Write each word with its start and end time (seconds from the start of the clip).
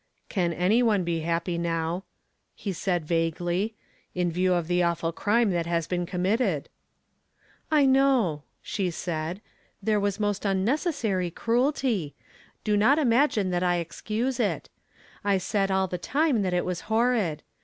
"Can 0.29 0.51
any 0.51 0.81
one 0.81 1.03
be 1.03 1.19
happy 1.19 1.59
now," 1.59 2.05
he 2.55 2.73
said 2.73 3.05
vaguely" 3.05 3.75
in 4.15 4.31
view 4.31 4.55
of 4.55 4.65
the 4.67 4.81
awful 4.81 5.11
crime 5.11 5.51
that 5.51 5.67
has 5.67 5.85
been 5.85 6.07
com 6.07 6.23
mitted?" 6.23 6.69
"I 7.79 7.85
know," 7.85 8.41
she 8.63 8.89
said, 8.89 9.41
"there 9.79 9.99
was 9.99 10.19
most 10.19 10.41
unneces 10.41 10.93
sary 10.93 11.29
cruelty; 11.29 12.15
do 12.63 12.75
not 12.75 12.97
imagine 12.97 13.51
that 13.51 13.61
I 13.61 13.75
excuse 13.75 14.39
it. 14.39 14.69
I 15.23 15.37
said 15.37 15.69
all 15.69 15.85
the 15.85 15.99
time 15.99 16.41
that 16.41 16.53
it 16.55 16.65
was 16.65 16.81
horrid. 16.89 17.43